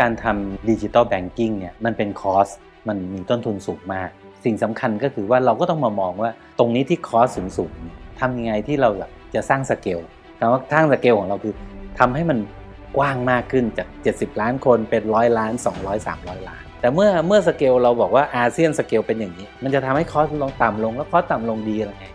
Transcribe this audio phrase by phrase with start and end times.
[0.00, 2.48] การทำ digital banking เนี่ยมันเป็น cost
[2.88, 4.08] มันมีต้นทุนสูงมาก
[4.44, 7.72] สิ่งสำคัญก็คือว่าเราก็ต้องมามองว่าตรงนี้ที่ cost สูงสูง
[8.20, 8.90] ทำยังไงที่เรา
[9.34, 9.98] จะสร้างสเกล
[10.38, 11.54] คำว่าสร้างสเกลของเราคือ
[11.98, 12.38] ทำให้มัน
[12.96, 22.06] กว้างมากขึ้นจาก 70 ล้านคนเป็นร้อยล้าน 200 300 ล้าน แต่เมื่อเมื่อสเกลเราบอกว่าอาเซียนสเกลเป็นอย่างนี้ มันจะทำให้ cost ลงต่ำลงแล้ว cost ต่ำลงดีอะไรไง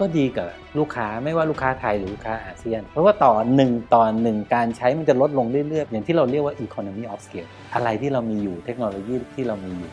[0.00, 9.90] ก็ดีกับลูกค้าไม่ว่าลูกค้าไทยหรือลูกค้าอาเซียน เพราะว่าต่อหนึ่งต่อหนึ่งการใช้มันจะลดลงเรื่อยๆ อย่างที่เราเรียกว่า economy of scale อะไรที่เรามีอยู่เทคโนโลยีที่เรามีอยู่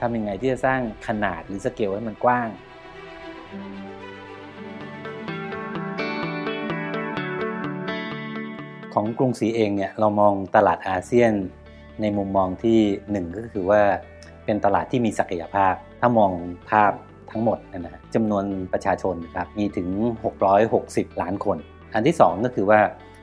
[0.00, 2.48] ทำยังไงที่จะสร้างขนาดหรือสเกลให้มันกว้าง
[8.94, 11.32] ของกรุงศรีเองเนี่ยเรามองตลาดอาเซียน
[12.00, 12.78] ในมุมมองที่
[13.10, 13.82] หนึ่งก็คือว่า
[14.44, 16.32] เป็นตลาดที่มีศักยภาพ ถ้ามอง
[16.70, 16.92] ภาพ
[17.34, 19.88] ทั้งหมดนะฮะจำนวนประชาชนครับมีถึง
[20.54, 21.58] 660 ล้านคน
[21.94, 22.80] อันที่ 2 ก็คือว่า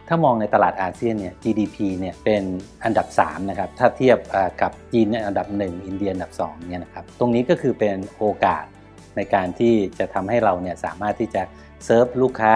[0.07, 2.43] ถ้ามองในตลาดอาเซียนเนี่ย GDP เนี่ยเป็น
[2.83, 4.17] อันดับ3นะครับถ้าเทียบ
[4.61, 8.65] กับจีนอันดับ 1 อินเดียอันดับ2เนี่ยนะครับตรงนี้ก็คือเป็นโอกาส
[9.17, 11.43] ในการที่จะทำให้เราเนี่ยสามารถที่จะ
[11.85, 12.55] เซิร์ฟลูกค้า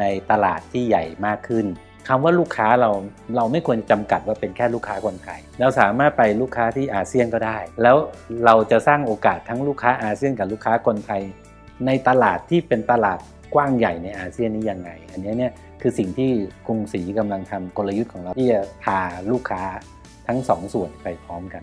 [0.00, 1.66] ในตลาดที่ใหญ่มากขึ้น
[2.08, 2.90] คำว่าลูกค้าเรา
[3.36, 7.96] เราไม่ควรจำกัดว่าเป็นแค่ลูกค้าคนไทยเราสามารถไปลูกค้าที่อาเซียนก็ได้ แล้ว
[8.44, 11.22] เราจะสร้างโอกาสทั้งลูกค้าอาเซียนกับลูกค้าคนไทย
[11.86, 13.18] ในตลาดที่เป็นตลาด
[13.54, 16.30] กว้างใหญ่ในอาเซียนนี้ยังไง อันนี้เนี่ยคือสิ่งที่
[16.66, 18.98] กรุงศรีกำลังทำกลยุทธ์ของเราที่จะพา
[19.30, 19.62] ลูกค้า
[20.26, 21.62] ทั้งสองส่วนไปพร้อมกัน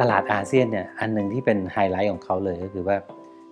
[0.00, 2.96] ตลาดอาเซียนเนี่ยอันหนึ่งที่เป็นไฮไลท์ของเขาเลยก็คือว่า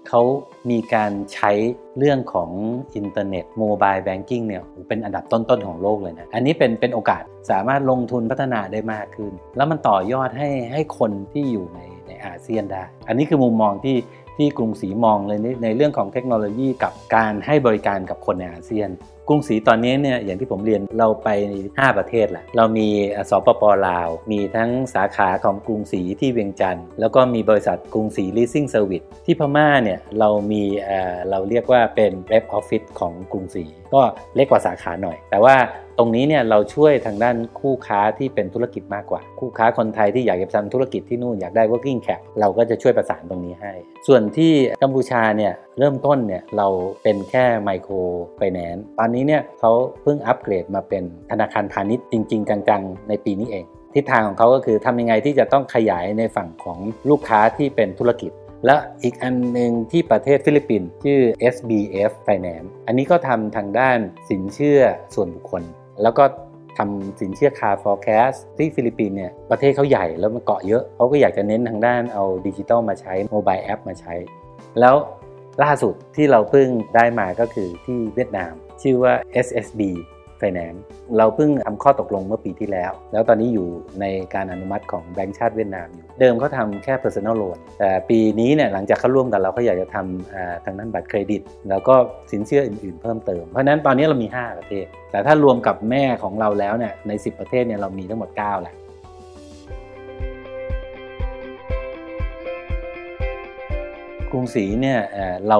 [0.09, 0.23] เขา
[0.71, 1.53] มีการใช้
[1.99, 2.51] เรื่องของ
[2.97, 13.97] อินเทอร์เน็ต mobile banking เนี่ยเป็นอันดับต้นๆของโลกเลยนะ อันนี้เป็นเป็นโอกาสสามารถลงทุนพัฒนาได้มากขึ้น แล้วมันต่อยอดให้ให้คนที่อยู่ในในอาเซียนได้ อันนี้คือมุมมองที่
[14.37, 18.89] ที่กรุงศรีมองเลยในเรื่องของเทคโนโลยีกับการให้บริการกับคนในอาเซียน
[19.29, 21.29] กรุงศรีตอนนี้เนี่ยอย่างที่ผมเรียนเราไป
[21.67, 22.89] 5 ประเทศแหละเรามี
[23.31, 30.63] สปปลาว มีทั้งสาขาของกรุงศรีที่เวียงจันทน์แล้วก็มีบริษัทกรุงศรี leasing service ที่พม่าเนี่ยเรามี
[31.31, 33.65] เราเรียกว่าเป็น rep office ของกรุงศรี
[33.95, 34.03] ก็
[34.35, 35.57] เล็กกว่าสาขาหน่อย แต่ว่า
[35.99, 43.73] ตรงนี้เนี่ยเราช่วยทางด้านคู่ค้าที่เป็นธุรกิจมากกว่า คู่ค้าคนไทยที่อยากจะทำธุรกิจที่นู่นอยากได้ working cap เราก็จะช่วยประสานตรงนี้ให้
[44.07, 46.69] ส่วนที่กัมพูชาเนี่ย เริ่มต้นเนี่ยเรา
[47.03, 49.73] เป็นแค่ microfinance ตอนนี้เนี่ยเขา
[50.03, 53.65] เพิ่งอัปเกรดมาเป็นธนาคารพาณิชย์จริง ๆ จังๆ ในปีนี้เอง
[53.95, 56.79] ทิศทางของเขาก็คือทำยังไงที่จะต้องขยายในฝั่งของ
[57.11, 58.31] ลูกค้าที่เป็นธุรกิจ
[58.67, 61.21] และอีกอันหนึ่งที่ประเทศฟิลิปปินส์ชื่อ
[61.55, 63.99] SB Finance อันนี้ก็ทำทางด้าน
[64.31, 64.81] สินเชื่อ
[65.15, 65.63] ส่วนบุคคล
[66.03, 66.25] แล้วก็
[66.79, 74.15] ทำสินเชื่อคาร์ forecast ที่ฟิลิปปินส์เนี่ยประเทศเขาใหญ่แล้วมันเกาะเยอะเขาก็อยากจะเน้นทางด้านเอาดิจิตอลมาใช้ mobile app มาใช้
[74.81, 74.97] แล้ว
[75.63, 78.53] ล่าสุดที่เราเพิ่งได้มาก็คือที่เวียดนาม
[78.83, 79.13] ชื่อว่า
[79.47, 79.83] SSB
[80.41, 80.81] Finance
[81.19, 83.69] เราเพิ่งทำข้อตกลงเมื่อปีที่แล้ว แล้วตอนนี้อยู่
[84.01, 91.95] ในการอนุมัติของแบงก์ชาติเวียดนามอยู่ เดิมเขาทำแค่ personal loan แต่ปีนี้เนี่ยหลังจากเขาร่วมกันเราเขาอยากจะทำทางนั้นบัตรเครดิต แล้วก็
[92.33, 98.75] สินเชื่ออื่นๆเพิ่มเติม เพราะนั้นตอนนี้เรามี 5 ประเทศ แต่ถ้ารวมกับแม่ของเราแล้วเนี่ยใน 10 ประเทศเนี่ยเรามีทั้งหมด 9 แหละ
[104.37, 104.99] กรุงศรีเนี่ย
[105.49, 105.59] เรา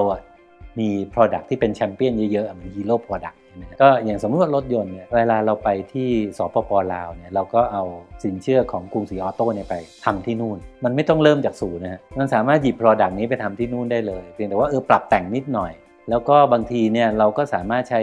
[0.79, 3.37] มี Product ที่เป็นแชมเปี้ยนเยอะๆเหมือนฮีโร่ Product
[3.81, 7.83] ก็อย่างสมมติว่ารถยนต์เนี่ยเวลาเราไปที่สปปลาวเนี่ยเราก็เอา
[8.23, 15.71] สินเชื่อของกรุงศรีออโต้เนี่ยไปทำที่นู่น มันไม่ต้องเริ่มจากศูนย์นะฮะมันสามารถหยิบ Product นี้ไปทำที่นู่นได้เลยเพียงแต่ว่าเออปรับแต่งนิดหน่อย
[16.09, 18.01] แล้วก็บางทีเนี่ยเราก็สามารถใช้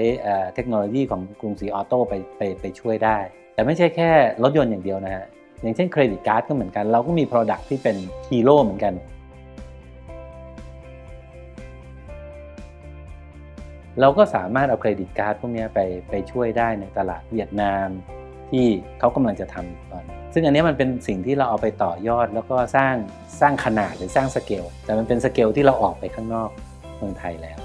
[0.54, 3.18] เทคโนโลยีของกรุงศรีออโต้ไปไปไปช่วยได้
[3.54, 4.10] แต่ไม่ใช่แค่
[4.42, 5.24] รถยนต์อย่างเดียวนะฮะ
[5.62, 7.96] อย่างเช่น credit card ก็เหมือนกันเราก็มี Product ที่เป็น
[8.30, 8.94] ฮีโร่เหมือนกัน
[14.00, 17.88] เราก็สามารถเอา credit card พวกนี้ไปไปช่วยได้ในตลาดเวียดนาม
[18.50, 18.66] ที่
[18.98, 22.94] เขากำลังจะทำตอนนี้ซึ่งอันนี้มันเป็นสิ่งที่เราเอาไปต่อยอด แล้วก็สร้าง
[23.40, 26.50] สร้างขนาดหรือสร้างสเกลแต่มันเป็นสเกลที่เราออกไปข้างนอก
[26.98, 27.58] เมืองไทยแล้ว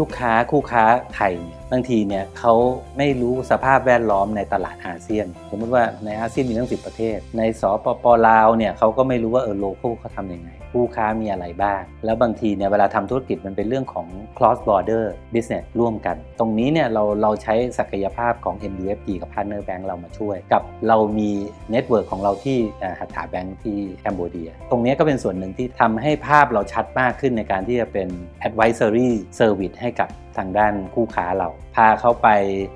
[0.00, 0.84] ลูกค้าคู่ค้า
[1.14, 1.34] ไทย
[1.72, 2.54] บางทีเนี่ยเขา
[2.98, 14.06] ไม่รู้สภาพแวดล้อมในตลาดอาเซียน สมมติว่าในอาเซียนมีตั้งสิบประเทศ ในสปปลาวเนี่ยเขาก็ไม่รู้ว่าเออ local เขาทำยังไงคู่ค้ามีอะไรบ้าง แล้วบางทีเนี่ยเวลาทำธุรกิจมันเป็นเรื่องของ
[14.36, 15.04] cross border
[15.34, 21.30] business ร่วมกัน ตรงนี้เนี่ยเราเราใช้ศักยภาพของ MUFG กับ Partner Bank เรามาช่วย กับเรามี
[21.70, 22.58] network ของเราที่
[23.00, 28.08] Hattha Bank ที่ Cambodia ตรงนี้ก็เป็นส่วนหนึ่งที่ทำให้ภาพเราชัดมากขึ้นในการที่จะเป็น
[28.48, 32.28] advisory service ให้กับทางด้านคู่ค้าเรา พาเขาไป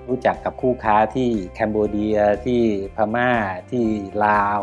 [0.09, 2.61] รู้จักกับคู่ค้าที่ Cambodia ที่
[2.97, 3.31] พม่า
[3.71, 3.85] ที่
[4.25, 4.61] ลาว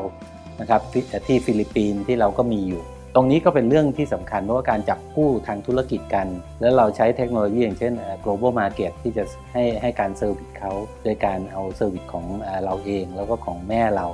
[0.59, 0.81] นะครับ
[1.27, 2.83] ที่ฟิลิปปินส์ที่เราก็มีอยู่
[3.15, 6.27] ตรงนี้ก็เป็นเรื่องที่สำคัญเพราะว่าการจับคู่ทางธุรกิจกัน
[6.61, 9.23] แล้วเราใช้เทคโนโลยีอย่างเช่น global market ที่จะ
[9.53, 10.71] ให้ให้การ service เขา
[11.03, 12.25] โดยการเอา service ของ
[12.65, 14.07] เราเองแล้วก็ของแม่เรา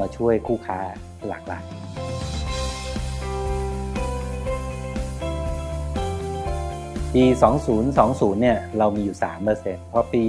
[0.00, 0.78] มาช่วยคู่ค้า
[1.28, 1.64] หลากหลาย
[7.18, 7.24] ปี
[7.82, 9.16] 2020 เนี่ยเรามีอยู่
[9.54, 10.22] 3%พอปี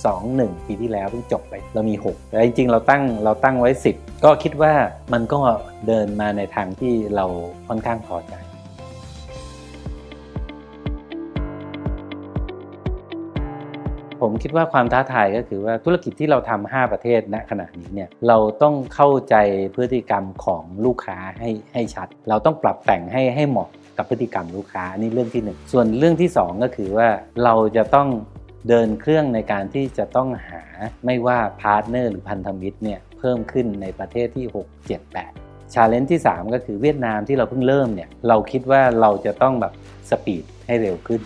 [0.00, 4.72] 2021 ปีที่แล้วเพิ่งจบไปเรามี 6 แต่จริงๆ เราตั้งเราตั้งไว้ 10 ก็คิดว่า
[5.12, 5.40] มันก็
[5.86, 7.26] เดินมาในทางที่เรา
[7.68, 8.34] ค่อนข้างพอใจ
[14.20, 19.34] ผมคิดว่าความท้าทายก็คือว่าธุรกิจที่เราทำ5ประเทศณขณะนี้เนี่ยเราต้องเข้าใจ
[19.74, 27.08] พฤติกรรมของลูกค้าให้ให้ชัด เราต้องปรับแต่งให้ให้เหมาะ กับพฤติกรรมลูกค้าอันนี้เรื่องที่ 1 ส่วนเรื่องที่ 2 ก็คือว่า
[27.44, 28.08] เราจะต้อง
[28.68, 30.62] เดินเครื่องในการที่จะต้องหา
[31.04, 39.72] ไม่ว่า partner หรือพันธมิตรเนี่ยเพิ่มขึ้นในประเทศที่ 6 7 8 challenge ที่ 3 ก็คือเวียดนามที่เราเพิ่งเริ่มเนี่ยเราคิดว่าเราจะต้องแบบ
[40.10, 41.20] speed ให้เร็วขึ้น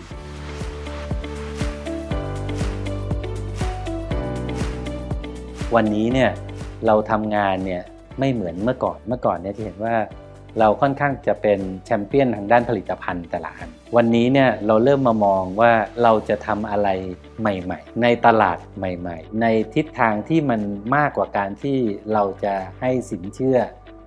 [5.75, 6.31] วันนี้เนี่ย
[6.87, 7.83] เราทำงานเนี่ย
[8.19, 9.95] ไม่เหมือนเมื่อก่อนเมื่อก่อนเนี่ยที่เห็นว่า
[10.59, 15.71] เราค่อนข้างจะเป็นแชมเปี้ยนทางด้านผลิตภัณฑ์แต่ละอัน วันนี้เนี่ยเราเริ่มมามองว่า
[16.03, 16.89] เราจะทำอะไร
[17.39, 20.61] ใหม่ ๆ ในตลาดใหม่ ๆ ในทิศทางที่มัน
[20.95, 21.77] มากกว่าการที่
[22.13, 23.57] เราจะให้สินเชื่อ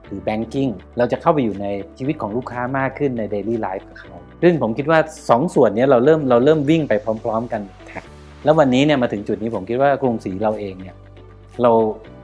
[0.07, 0.69] หรือ banking
[0.99, 1.67] เราจะเข้าไปอยู่ใน
[1.99, 6.93] ชีวิตของลูกค้ามากขึ้นใน daily life ของเขาซึ่งผมคิดว่า 2 ส่วนนี้เราเริ่มเราเริ่มวิ่งไป
[7.25, 8.05] พร้อม ๆ กัน track
[8.45, 10.97] แล้ววันนี้เนี่ยมาถึงจุดนี้ผมคิดว่ากรุงศรีเราเองเนี่ย
[11.63, 11.73] เรา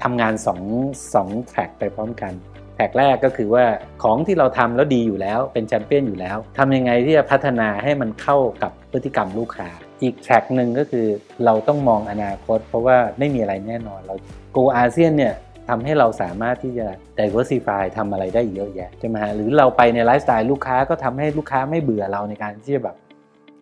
[0.02, 0.34] ทำงาน
[0.72, 2.32] 2 2แทร็กไปพร้อมกัน
[2.78, 3.64] แท็กแรกก็คือว่า
[4.02, 9.68] ของที่เราทำแล้วดีอยู่แล้ว เป็นแชมเปี้ยนอยู่แล้วทำยังไงที่จะพัฒนาให้มันเข้ากับพฤติกรรมลูกค้า
[10.02, 11.06] อีกแท็กหนึ่งก็คือ
[11.44, 14.14] เราต้องมองอนาคต เพราะว่าไม่มีอะไรแน่นอนเรา
[14.52, 15.34] โกอาเซียนเนี่ย
[15.68, 16.86] ทำให้เราสามารถที่จะ
[17.18, 22.96] diversify ทำอะไรได้เยอะแยะใช่ไหมฮะหรือเราไปในไลฟ์สไตล์ลูกค้าก็ทำให้ลูกค้าไม่เบื่อเราในการที่จะแบบ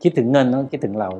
[0.02, 1.10] คิดถึงเงินต้องคิดถึงเรา